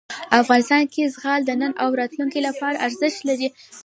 [0.41, 3.47] افغانستان کې زغال د نن او راتلونکي لپاره ارزښت لري.